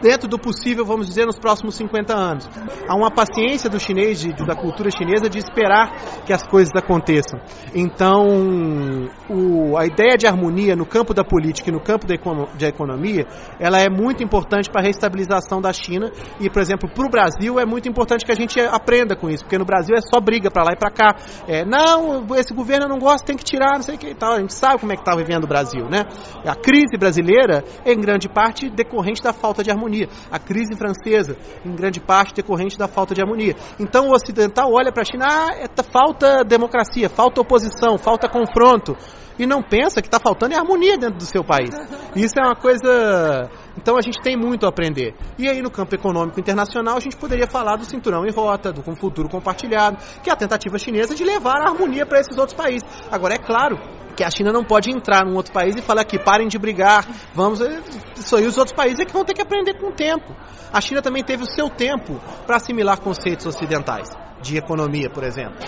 dentro 0.00 0.28
do 0.28 0.38
possível, 0.38 0.84
vamos 0.84 1.06
dizer, 1.06 1.26
nos 1.26 1.38
próximos 1.38 1.74
50 1.76 2.14
anos. 2.14 2.48
Há 2.88 2.94
uma 2.94 3.10
paciência 3.10 3.68
do 3.68 3.78
chinês, 3.78 4.20
de, 4.20 4.32
da 4.46 4.54
cultura 4.54 4.90
chinesa, 4.90 5.28
de 5.28 5.38
esperar 5.38 6.22
que 6.24 6.32
as 6.32 6.46
coisas 6.46 6.72
aconteçam. 6.74 7.40
Então, 7.74 9.08
o, 9.28 9.76
a 9.76 9.86
ideia 9.86 10.16
de 10.16 10.26
harmonia 10.26 10.76
no 10.76 10.86
campo 10.86 11.14
da 11.14 11.24
política 11.24 11.70
e 11.70 11.72
no 11.72 11.80
campo 11.80 12.06
da, 12.06 12.14
da 12.58 12.68
economia, 12.68 13.26
ela 13.58 13.78
é 13.78 13.88
muito 13.88 14.22
importante 14.22 14.70
para 14.70 14.82
a 14.82 14.84
restabilização 14.84 15.60
da 15.60 15.72
China 15.72 16.10
e, 16.40 16.50
por 16.50 16.60
exemplo, 16.60 16.88
para 16.88 17.06
o 17.06 17.10
Brasil 17.10 17.58
é 17.58 17.64
muito 17.64 17.88
importante 17.88 18.24
que 18.24 18.32
a 18.32 18.36
gente 18.36 18.60
aprenda 18.60 19.16
com 19.16 19.28
isso, 19.28 19.44
porque 19.44 19.58
no 19.58 19.64
Brasil 19.64 19.94
é 19.96 20.00
só 20.00 20.20
briga 20.20 20.50
para 20.50 20.62
lá 20.62 20.72
e 20.72 20.76
para 20.76 20.90
cá. 20.90 21.16
É, 21.48 21.64
não, 21.64 22.26
esse 22.36 22.54
governo 22.54 22.88
não 22.88 22.98
gosta, 22.98 23.26
tem 23.26 23.36
que 23.36 23.44
tirar, 23.44 23.74
não 23.74 23.82
sei 23.82 23.96
o 23.96 23.98
que 23.98 24.08
e 24.08 24.14
tal. 24.14 24.34
A 24.34 24.40
gente 24.40 24.54
sabe 24.54 24.80
como 24.80 24.92
é 24.92 24.96
que 24.96 25.02
está 25.02 25.16
vivendo 25.16 25.44
o 25.44 25.48
Brasil, 25.48 25.86
né? 25.88 26.04
A 26.44 26.54
crise 26.54 26.96
brasileira, 26.98 27.64
em 27.84 27.98
grande 27.98 28.28
parte, 28.28 28.68
decorrente 28.68 29.22
da 29.22 29.32
falta 29.32 29.55
de 29.62 29.70
harmonia. 29.70 30.08
A 30.30 30.38
crise 30.38 30.76
francesa, 30.76 31.36
em 31.64 31.74
grande 31.74 32.00
parte, 32.00 32.34
decorrente 32.34 32.78
da 32.78 32.88
falta 32.88 33.14
de 33.14 33.20
harmonia. 33.20 33.54
Então 33.78 34.08
o 34.08 34.14
ocidental 34.14 34.70
olha 34.72 34.92
para 34.92 35.02
a 35.02 35.04
China, 35.04 35.26
ah, 35.28 35.54
é, 35.54 35.82
falta 35.82 36.44
democracia, 36.44 37.08
falta 37.08 37.40
oposição, 37.40 37.98
falta 37.98 38.28
confronto. 38.28 38.96
E 39.38 39.46
não 39.46 39.62
pensa 39.62 40.00
que 40.00 40.08
está 40.08 40.18
faltando 40.18 40.54
é 40.54 40.58
harmonia 40.58 40.96
dentro 40.96 41.18
do 41.18 41.26
seu 41.26 41.44
país. 41.44 41.70
Isso 42.14 42.34
é 42.38 42.42
uma 42.42 42.56
coisa. 42.56 43.50
Então 43.76 43.96
a 43.98 44.00
gente 44.00 44.18
tem 44.22 44.36
muito 44.36 44.64
a 44.64 44.70
aprender. 44.70 45.14
E 45.38 45.48
aí 45.48 45.60
no 45.60 45.70
campo 45.70 45.94
econômico 45.94 46.40
internacional 46.40 46.96
a 46.96 47.00
gente 47.00 47.16
poderia 47.16 47.46
falar 47.46 47.76
do 47.76 47.84
cinturão 47.84 48.24
em 48.24 48.32
rota, 48.32 48.72
do 48.72 48.82
futuro 48.96 49.28
compartilhado, 49.28 49.98
que 50.22 50.30
é 50.30 50.32
a 50.32 50.36
tentativa 50.36 50.78
chinesa 50.78 51.14
de 51.14 51.22
levar 51.22 51.60
a 51.60 51.70
harmonia 51.70 52.06
para 52.06 52.20
esses 52.20 52.36
outros 52.38 52.56
países. 52.56 52.88
Agora 53.10 53.34
é 53.34 53.38
claro 53.38 53.76
que 54.16 54.24
a 54.24 54.30
China 54.30 54.50
não 54.50 54.64
pode 54.64 54.90
entrar 54.90 55.24
num 55.24 55.36
outro 55.36 55.52
país 55.52 55.76
e 55.76 55.82
falar 55.82 56.04
que 56.04 56.18
parem 56.18 56.48
de 56.48 56.58
brigar, 56.58 57.06
vamos. 57.34 57.60
Isso 58.16 58.34
aí 58.34 58.46
os 58.46 58.56
outros 58.56 58.74
países 58.74 58.98
é 59.00 59.04
que 59.04 59.12
vão 59.12 59.24
ter 59.24 59.34
que 59.34 59.42
aprender 59.42 59.74
com 59.78 59.88
o 59.88 59.92
tempo. 59.92 60.34
A 60.72 60.80
China 60.80 61.02
também 61.02 61.22
teve 61.22 61.42
o 61.42 61.46
seu 61.46 61.68
tempo 61.68 62.18
para 62.46 62.56
assimilar 62.56 63.00
conceitos 63.00 63.46
ocidentais, 63.46 64.08
de 64.40 64.56
economia, 64.56 65.10
por 65.10 65.22
exemplo. 65.22 65.58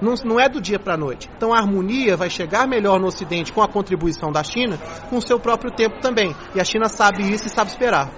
Não, 0.00 0.14
não 0.24 0.40
é 0.40 0.48
do 0.48 0.60
dia 0.60 0.78
para 0.78 0.94
a 0.94 0.96
noite. 0.96 1.30
Então 1.36 1.52
a 1.52 1.58
harmonia 1.58 2.16
vai 2.16 2.30
chegar 2.30 2.66
melhor 2.66 2.98
no 2.98 3.06
Ocidente 3.06 3.52
com 3.52 3.62
a 3.62 3.68
contribuição 3.68 4.32
da 4.32 4.42
China, 4.42 4.78
com 5.08 5.16
o 5.16 5.22
seu 5.22 5.38
próprio 5.38 5.70
tempo 5.70 6.00
também. 6.00 6.34
E 6.54 6.60
a 6.60 6.64
China 6.64 6.88
sabe 6.88 7.22
isso 7.22 7.46
e 7.46 7.50
sabe 7.50 7.70
esperar. 7.70 8.10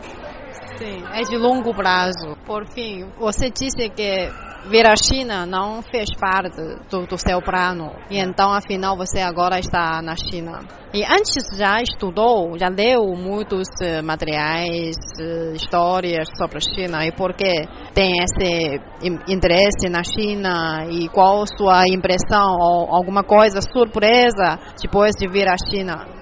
Sim, 0.79 1.05
é 1.13 1.23
de 1.23 1.37
longo 1.37 1.75
prazo. 1.75 2.37
Por 2.47 2.67
fim, 2.67 3.11
você 3.19 3.51
disse 3.51 3.89
que 3.91 4.31
vir 4.69 4.87
à 4.87 4.95
China 4.97 5.47
não 5.47 5.83
fez 5.83 6.09
parte 6.15 6.57
do, 6.91 7.07
do 7.07 7.19
seu 7.19 7.41
plano. 7.41 7.93
E 8.11 8.19
então, 8.19 8.53
afinal, 8.53 8.97
você 8.97 9.21
agora 9.21 9.59
está 9.59 10.01
na 10.03 10.15
China. 10.17 10.61
E 10.93 11.05
antes 11.05 11.57
já 11.57 11.81
estudou, 11.83 12.57
já 12.59 12.69
leu 12.69 13.15
muitos 13.15 13.69
uh, 13.83 14.03
materiais, 14.03 14.97
uh, 15.21 15.55
histórias 15.55 16.29
sobre 16.37 16.59
a 16.59 16.61
China 16.61 17.07
e 17.07 17.13
por 17.13 17.35
que 17.35 17.67
tem 17.95 18.15
esse 18.23 18.81
interesse 19.29 19.89
na 19.91 20.03
China 20.03 20.87
e 20.89 21.09
qual 21.09 21.43
a 21.43 21.47
sua 21.47 21.85
impressão 21.89 22.57
ou 22.59 22.95
alguma 22.95 23.23
coisa 23.23 23.61
surpresa 23.61 24.59
depois 24.81 25.13
de 25.19 25.29
vir 25.29 25.49
à 25.49 25.57
China? 25.71 26.16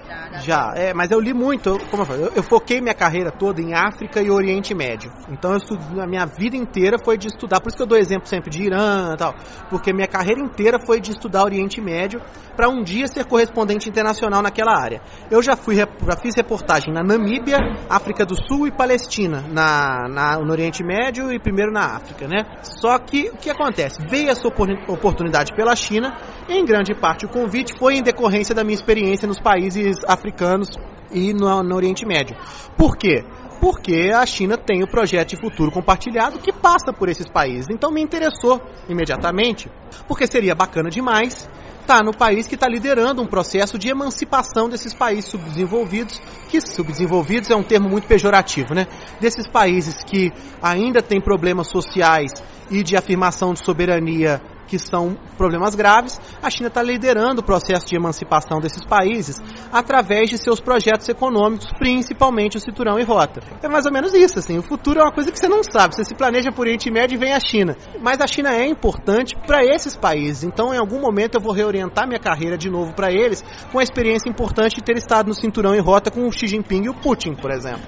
Já, 0.45 0.73
é, 0.75 0.93
mas 0.93 1.09
eu 1.09 1.19
li 1.19 1.33
muito, 1.33 1.79
como 1.89 2.03
eu, 2.03 2.05
falei, 2.05 2.23
eu, 2.23 2.31
eu, 2.35 2.43
foquei 2.43 2.79
minha 2.79 2.93
carreira 2.93 3.31
toda 3.31 3.59
em 3.59 3.73
África 3.73 4.21
e 4.21 4.29
Oriente 4.29 4.75
Médio. 4.75 5.11
Então 5.27 5.49
eu 5.51 5.57
estudo, 5.57 5.99
a 5.99 6.05
minha 6.05 6.23
vida 6.27 6.55
inteira 6.55 6.97
foi 7.03 7.17
de 7.17 7.25
estudar, 7.25 7.59
por 7.59 7.69
isso 7.69 7.77
que 7.77 7.81
eu 7.81 7.87
dou 7.87 7.97
exemplo 7.97 8.27
sempre 8.27 8.51
de 8.51 8.61
Irã 8.61 9.13
e 9.15 9.17
tal, 9.17 9.33
porque 9.71 9.91
minha 9.91 10.07
carreira 10.07 10.39
inteira 10.39 10.77
foi 10.85 11.01
de 11.01 11.09
estudar 11.09 11.43
Oriente 11.43 11.81
Médio 11.81 12.21
para 12.55 12.69
um 12.69 12.83
dia 12.83 13.07
ser 13.07 13.25
correspondente 13.25 13.89
internacional 13.89 14.43
naquela 14.43 14.79
área. 14.79 15.01
Eu 15.31 15.41
já 15.41 15.55
fui, 15.55 15.75
já 15.77 16.17
fiz 16.21 16.35
reportagem 16.35 16.93
na 16.93 17.01
Namíbia, 17.01 17.57
África 17.89 18.23
do 18.23 18.35
Sul 18.35 18.67
e 18.67 18.71
Palestina, 18.71 19.43
na, 19.51 20.07
na, 20.07 20.37
no 20.37 20.51
Oriente 20.51 20.83
Médio 20.83 21.33
e 21.33 21.39
primeiro 21.39 21.71
na 21.71 21.95
África, 21.95 22.27
né? 22.27 22.43
Só 22.61 22.99
que 22.99 23.29
o 23.29 23.37
que 23.37 23.49
acontece? 23.49 23.97
Veio 24.07 24.29
essa 24.29 24.47
oportunidade 24.47 25.55
pela 25.55 25.75
China, 25.75 26.15
em 26.47 26.63
grande 26.63 26.93
parte 26.93 27.25
o 27.25 27.29
convite 27.29 27.73
foi 27.79 27.95
em 27.95 28.03
decorrência 28.03 28.53
da 28.53 28.63
minha 28.63 28.75
experiência 28.75 29.27
nos 29.27 29.39
países 29.39 29.97
africanos 30.07 30.34
africanos 30.35 30.69
e 31.11 31.33
no, 31.33 31.63
no 31.63 31.75
Oriente 31.75 32.05
Médio. 32.05 32.35
Por 32.77 32.97
quê? 32.97 33.23
Porque 33.61 34.11
a 34.13 34.25
China 34.25 34.57
tem 34.57 34.83
o 34.83 34.87
projeto 34.87 35.29
de 35.29 35.37
futuro 35.37 35.71
compartilhado 35.71 36.39
que 36.39 36.51
passa 36.51 36.91
por 36.91 37.07
esses 37.07 37.27
países. 37.27 37.67
Então 37.71 37.89
me 37.89 38.01
interessou 38.01 38.61
imediatamente, 38.89 39.71
porque 40.07 40.27
seria 40.27 40.53
bacana 40.53 40.89
demais 40.89 41.49
estar 41.79 42.03
no 42.03 42.11
país 42.11 42.47
que 42.47 42.55
está 42.55 42.67
liderando 42.67 43.21
um 43.21 43.27
processo 43.27 43.77
de 43.77 43.89
emancipação 43.89 44.67
desses 44.67 44.93
países 44.93 45.29
subdesenvolvidos, 45.29 46.19
que 46.49 46.59
subdesenvolvidos 46.59 47.49
é 47.51 47.55
um 47.55 47.63
termo 47.63 47.87
muito 47.87 48.07
pejorativo, 48.07 48.73
né? 48.73 48.87
Desses 49.21 49.47
países 49.47 50.03
que 50.03 50.33
ainda 50.61 51.01
têm 51.01 51.21
problemas 51.21 51.67
sociais 51.69 52.31
e 52.71 52.81
de 52.81 52.97
afirmação 52.97 53.53
de 53.53 53.63
soberania 53.63 54.41
que 54.67 54.79
são 54.79 55.17
problemas 55.37 55.75
graves, 55.75 56.19
a 56.41 56.49
China 56.49 56.67
está 56.67 56.81
liderando 56.81 57.41
o 57.41 57.43
processo 57.43 57.85
de 57.85 57.95
emancipação 57.95 58.59
desses 58.59 58.85
países 58.85 59.41
através 59.71 60.29
de 60.29 60.37
seus 60.37 60.59
projetos 60.59 61.07
econômicos, 61.09 61.67
principalmente 61.77 62.57
o 62.57 62.59
cinturão 62.59 62.99
e 62.99 63.03
rota. 63.03 63.41
É 63.61 63.67
mais 63.67 63.85
ou 63.85 63.91
menos 63.91 64.13
isso, 64.13 64.39
assim, 64.39 64.57
o 64.57 64.63
futuro 64.63 64.99
é 64.99 65.03
uma 65.03 65.11
coisa 65.11 65.31
que 65.31 65.39
você 65.39 65.47
não 65.47 65.63
sabe, 65.63 65.95
você 65.95 66.05
se 66.05 66.15
planeja 66.15 66.51
por 66.51 66.65
Oriente 66.65 66.89
Médio 66.89 67.15
e 67.15 67.19
vem 67.19 67.33
a 67.33 67.39
China. 67.39 67.75
Mas 68.01 68.19
a 68.19 68.27
China 68.27 68.53
é 68.53 68.65
importante 68.67 69.35
para 69.45 69.63
esses 69.63 69.95
países, 69.95 70.43
então 70.43 70.73
em 70.73 70.77
algum 70.77 70.99
momento 70.99 71.35
eu 71.35 71.41
vou 71.41 71.53
reorientar 71.53 72.07
minha 72.07 72.19
carreira 72.19 72.57
de 72.57 72.69
novo 72.69 72.93
para 72.93 73.11
eles, 73.11 73.43
com 73.71 73.79
a 73.79 73.83
experiência 73.83 74.29
importante 74.29 74.75
de 74.75 74.83
ter 74.83 74.97
estado 74.97 75.27
no 75.27 75.33
cinturão 75.33 75.75
e 75.75 75.79
rota 75.79 76.09
com 76.09 76.27
o 76.27 76.31
Xi 76.31 76.47
Jinping 76.47 76.85
e 76.85 76.89
o 76.89 76.93
Putin, 76.93 77.35
por 77.35 77.51
exemplo, 77.51 77.83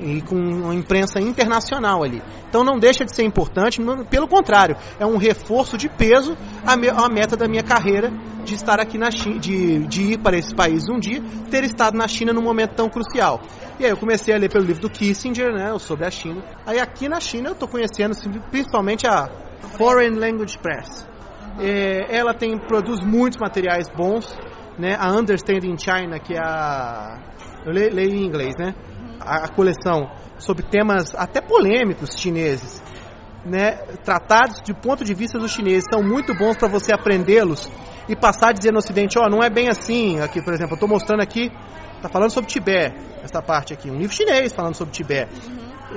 e 0.00 0.20
com 0.22 0.36
uma 0.36 0.74
imprensa 0.74 1.20
internacional 1.20 2.02
ali. 2.02 2.22
Então 2.48 2.64
não 2.64 2.78
deixa 2.78 3.04
de 3.04 3.14
ser 3.14 3.24
importante, 3.24 3.80
pelo 4.08 4.26
contrário, 4.26 4.76
é 4.98 5.06
um 5.06 5.16
reforço 5.16 5.76
de 5.76 5.88
peso 5.88 6.15
preso 6.16 6.36
a, 6.64 7.08
meta 7.08 7.36
da 7.36 7.46
minha 7.46 7.62
carreira 7.62 8.10
de 8.44 8.54
estar 8.54 8.80
aqui 8.80 8.96
na 8.96 9.10
China, 9.10 9.38
de, 9.38 9.86
de 9.86 10.12
ir 10.12 10.18
para 10.18 10.36
esse 10.36 10.54
país 10.54 10.88
um 10.88 10.98
dia, 10.98 11.20
ter 11.50 11.64
estado 11.64 11.96
na 11.96 12.08
China 12.08 12.32
num 12.32 12.42
momento 12.42 12.74
tão 12.74 12.88
crucial. 12.88 13.40
E 13.78 13.84
aí 13.84 13.90
eu 13.90 13.96
comecei 13.96 14.32
a 14.34 14.38
ler 14.38 14.48
pelo 14.48 14.64
livro 14.64 14.82
do 14.82 14.90
Kissinger, 14.90 15.52
né, 15.52 15.76
sobre 15.78 16.06
a 16.06 16.10
China. 16.10 16.42
Aí 16.64 16.78
aqui 16.78 17.08
na 17.08 17.20
China 17.20 17.48
eu 17.48 17.52
estou 17.52 17.68
conhecendo 17.68 18.14
principalmente 18.50 19.06
a 19.06 19.28
Foreign 19.76 20.18
Language 20.18 20.58
Press. 20.58 21.06
É, 21.58 22.16
ela 22.16 22.32
tem 22.32 22.56
produz 22.58 23.00
muitos 23.00 23.38
materiais 23.38 23.88
bons, 23.88 24.26
né? 24.78 24.94
A 24.98 25.10
Understanding 25.10 25.76
China, 25.78 26.18
que 26.18 26.34
é 26.34 26.38
a 26.38 27.18
eu 27.64 27.72
leio, 27.72 27.94
leio 27.94 28.14
em 28.14 28.24
inglês, 28.24 28.54
né? 28.58 28.74
A, 29.20 29.46
a 29.46 29.48
coleção 29.48 30.10
sobre 30.38 30.62
temas 30.62 31.14
até 31.14 31.40
polêmicos 31.40 32.10
chineses 32.16 32.82
né, 33.46 33.76
tratados 34.04 34.60
de 34.62 34.74
ponto 34.74 35.04
de 35.04 35.14
vista 35.14 35.38
dos 35.38 35.52
chineses 35.52 35.84
são 35.90 36.02
muito 36.02 36.34
bons 36.34 36.56
para 36.56 36.68
você 36.68 36.92
aprendê-los 36.92 37.70
e 38.08 38.14
passar 38.14 38.50
a 38.50 38.52
dizer 38.52 38.72
no 38.72 38.78
Ocidente, 38.78 39.18
ó, 39.18 39.24
oh, 39.26 39.30
não 39.30 39.42
é 39.42 39.50
bem 39.50 39.68
assim. 39.68 40.20
Aqui, 40.20 40.42
por 40.42 40.52
exemplo, 40.52 40.72
eu 40.72 40.76
estou 40.76 40.88
mostrando 40.88 41.22
aqui, 41.22 41.50
está 41.96 42.08
falando 42.08 42.30
sobre 42.30 42.50
Tibete, 42.50 42.96
essa 43.22 43.42
parte 43.42 43.72
aqui, 43.72 43.90
um 43.90 43.96
livro 43.96 44.14
chinês 44.14 44.52
falando 44.52 44.74
sobre 44.74 44.92
Tibete. 44.92 45.40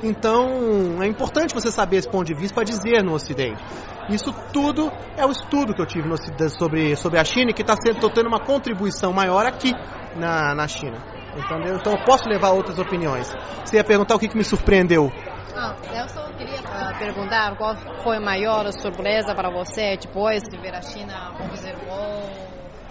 Então, 0.04 1.02
é 1.02 1.08
importante 1.08 1.54
você 1.54 1.72
saber 1.72 1.98
esse 1.98 2.10
ponto 2.10 2.26
de 2.26 2.34
vista 2.34 2.54
para 2.54 2.64
dizer 2.64 3.04
no 3.04 3.14
Ocidente. 3.14 3.62
Isso 4.10 4.34
tudo 4.54 4.92
é 5.18 5.26
o 5.26 5.32
estudo 5.32 5.74
que 5.74 5.82
eu 5.82 5.86
tive 5.86 6.08
no, 6.08 6.16
sobre, 6.50 6.96
sobre 6.96 7.20
a 7.20 7.24
China 7.24 7.52
e 7.52 7.54
que 7.54 7.62
está 7.62 7.76
tendo 7.76 8.28
uma 8.28 8.40
contribuição 8.40 9.12
maior 9.12 9.46
aqui 9.46 9.72
na, 10.16 10.56
na 10.56 10.68
China. 10.68 10.98
Entendeu? 11.38 11.76
Então 11.76 11.94
eu 11.94 12.04
posso 12.06 12.28
levar 12.28 12.50
outras 12.50 12.80
opiniões. 12.80 13.32
Você 13.64 13.78
ia 13.78 13.84
perguntar 13.84 14.16
o 14.16 14.20
que, 14.20 14.28
que 14.28 14.38
me 14.38 14.44
surpreendeu 14.44 15.12
ah, 15.56 15.76
eu 15.94 16.08
só 16.10 16.30
queria 16.38 16.60
uh, 16.60 16.98
perguntar 16.98 17.56
qual 17.56 17.76
foi 18.04 18.18
a 18.18 18.22
maior 18.22 18.66
surpresa 18.72 19.34
para 19.34 19.50
você 19.50 19.98
depois 19.98 20.42
de 20.44 20.58
ver 20.58 20.76
a 20.76 20.82
China 20.82 21.34
observou? 21.40 22.30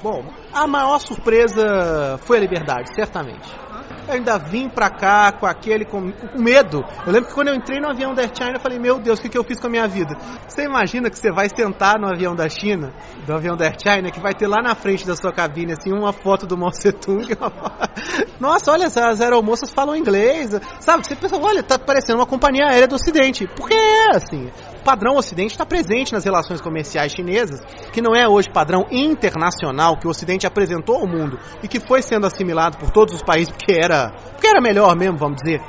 Bom, 0.02 0.24
a 0.52 0.66
maior 0.66 0.98
surpresa 1.00 2.18
foi 2.24 2.38
a 2.38 2.40
liberdade, 2.40 2.94
certamente. 2.94 3.67
Eu 4.08 4.14
ainda 4.14 4.38
vim 4.38 4.70
pra 4.70 4.88
cá 4.88 5.30
com 5.32 5.44
aquele 5.44 5.84
com, 5.84 6.10
com, 6.10 6.40
medo. 6.40 6.82
Eu 7.06 7.12
lembro 7.12 7.28
que 7.28 7.34
quando 7.34 7.48
eu 7.48 7.54
entrei 7.54 7.78
no 7.78 7.90
avião 7.90 8.14
da 8.14 8.22
Air 8.22 8.30
China, 8.34 8.52
eu 8.54 8.60
falei, 8.60 8.78
meu 8.78 8.98
Deus, 8.98 9.18
o 9.18 9.22
que, 9.22 9.28
que 9.28 9.36
eu 9.36 9.44
fiz 9.44 9.60
com 9.60 9.66
a 9.66 9.70
minha 9.70 9.86
vida? 9.86 10.16
Você 10.48 10.64
imagina 10.64 11.10
que 11.10 11.18
você 11.18 11.30
vai 11.30 11.46
sentar 11.54 12.00
no 12.00 12.08
avião 12.08 12.34
da 12.34 12.48
China, 12.48 12.94
do 13.26 13.34
avião 13.34 13.54
da 13.54 13.66
Air 13.66 13.76
China, 13.78 14.10
que 14.10 14.18
vai 14.18 14.32
ter 14.32 14.46
lá 14.46 14.62
na 14.62 14.74
frente 14.74 15.06
da 15.06 15.14
sua 15.14 15.30
cabine, 15.30 15.72
assim, 15.72 15.92
uma 15.92 16.12
foto 16.12 16.46
do 16.46 16.56
Mao 16.56 16.70
Tse 16.70 16.90
Tung. 16.92 17.28
Nossa, 18.40 18.72
olha, 18.72 18.86
as 18.86 19.20
aeromoças 19.20 19.70
falam 19.70 19.94
inglês. 19.94 20.52
Sabe, 20.80 21.06
você 21.06 21.14
pensa, 21.14 21.36
olha, 21.36 21.62
tá 21.62 21.78
parecendo 21.78 22.18
uma 22.18 22.26
companhia 22.26 22.66
aérea 22.66 22.88
do 22.88 22.94
Ocidente. 22.94 23.46
Porque 23.46 23.74
é 23.74 24.16
assim. 24.16 24.50
Padrão 24.88 25.16
Ocidente 25.16 25.50
está 25.50 25.66
presente 25.66 26.14
nas 26.14 26.24
relações 26.24 26.62
comerciais 26.62 27.12
chinesas, 27.12 27.60
que 27.92 28.00
não 28.00 28.16
é 28.16 28.26
hoje 28.26 28.48
padrão 28.48 28.86
internacional 28.90 29.98
que 29.98 30.06
o 30.06 30.10
Ocidente 30.10 30.46
apresentou 30.46 30.96
ao 30.96 31.06
mundo 31.06 31.38
e 31.62 31.68
que 31.68 31.78
foi 31.78 32.00
sendo 32.00 32.26
assimilado 32.26 32.78
por 32.78 32.90
todos 32.90 33.14
os 33.14 33.22
países 33.22 33.50
porque 33.50 33.74
era 33.74 34.10
porque 34.32 34.46
era 34.46 34.62
melhor 34.62 34.96
mesmo, 34.96 35.18
vamos 35.18 35.42
dizer. 35.42 35.60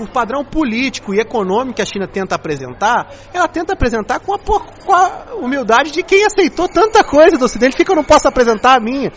O 0.00 0.08
padrão 0.08 0.42
político 0.42 1.12
e 1.12 1.20
econômico 1.20 1.76
que 1.76 1.82
a 1.82 1.84
China 1.84 2.08
tenta 2.08 2.34
apresentar, 2.34 3.12
ela 3.34 3.46
tenta 3.46 3.74
apresentar 3.74 4.20
com 4.20 4.32
a, 4.32 4.38
com 4.38 4.94
a 4.94 5.34
humildade 5.34 5.90
de 5.90 6.02
quem 6.02 6.24
aceitou 6.24 6.66
tanta 6.66 7.04
coisa 7.04 7.36
do 7.36 7.44
Ocidente, 7.44 7.76
que 7.76 7.90
eu 7.90 7.94
não 7.94 8.02
posso 8.02 8.26
apresentar 8.26 8.78
a 8.78 8.80
minha, 8.80 9.12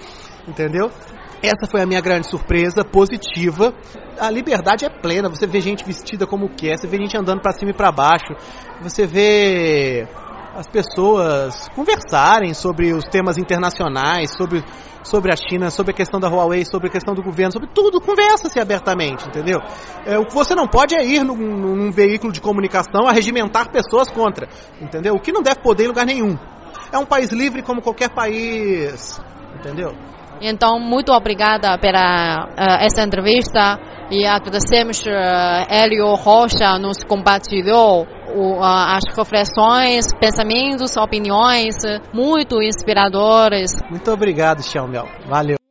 entendeu? 0.45 0.91
Essa 1.41 1.65
foi 1.71 1.81
a 1.81 1.85
minha 1.85 2.01
grande 2.01 2.29
surpresa 2.29 2.83
positiva 2.83 3.73
a 4.19 4.29
liberdade 4.29 4.85
é 4.85 4.89
plena. 4.89 5.29
Você 5.29 5.47
vê 5.47 5.61
gente 5.61 5.83
vestida 5.83 6.25
como 6.25 6.49
quer, 6.49 6.77
você 6.77 6.87
vê 6.87 6.97
gente 6.97 7.17
andando 7.17 7.41
para 7.41 7.53
cima 7.53 7.71
e 7.71 7.73
para 7.73 7.91
baixo, 7.91 8.33
você 8.81 9.05
vê 9.05 10.07
as 10.55 10.67
pessoas 10.67 11.67
conversarem 11.75 12.53
sobre 12.53 12.93
os 12.93 13.03
temas 13.03 13.37
internacionais, 13.37 14.31
sobre, 14.37 14.63
sobre 15.03 15.31
a 15.33 15.35
China, 15.35 15.69
sobre 15.69 15.91
a 15.91 15.95
questão 15.95 16.17
da 16.17 16.29
Huawei, 16.29 16.63
sobre 16.63 16.87
a 16.87 16.91
questão 16.91 17.13
do 17.13 17.21
governo, 17.21 17.51
sobre 17.51 17.67
tudo, 17.73 17.99
conversa-se 17.99 18.57
abertamente, 18.57 19.27
entendeu? 19.27 19.59
É, 20.05 20.17
o 20.17 20.25
que 20.25 20.33
você 20.33 20.55
não 20.55 20.65
pode 20.65 20.95
é 20.95 21.05
ir 21.05 21.25
num, 21.25 21.35
num 21.35 21.91
veículo 21.91 22.31
de 22.31 22.39
comunicação 22.39 23.05
a 23.05 23.11
regimentar 23.11 23.69
pessoas 23.69 24.09
contra, 24.09 24.47
entendeu? 24.81 25.13
O 25.15 25.19
que 25.19 25.33
não 25.33 25.41
deve 25.41 25.59
poder 25.59 25.83
em 25.83 25.87
lugar 25.87 26.05
nenhum. 26.05 26.37
É 26.91 26.97
um 26.97 27.05
país 27.05 27.31
livre 27.31 27.61
como 27.61 27.81
qualquer 27.81 28.09
país, 28.09 29.21
entendeu? 29.59 29.91
Então, 30.39 30.79
muito 30.79 31.11
obrigada 31.11 31.77
pela 31.77 32.45
uh, 32.45 32.83
essa 32.83 33.01
entrevista 33.03 33.77
e 34.11 34.25
agradecemos 34.25 35.01
uh, 35.05 35.09
Hélio 35.69 36.13
Rocha 36.15 36.77
nos 36.79 37.03
compartilhou 37.03 38.07
as 38.61 39.03
reflexões, 39.15 40.07
pensamentos, 40.19 40.97
opiniões 40.97 41.75
muito 42.13 42.61
inspiradoras. 42.61 43.71
Muito 43.89 44.11
obrigado, 44.11 44.61
Xiaomel. 44.61 45.07
Valeu. 45.27 45.64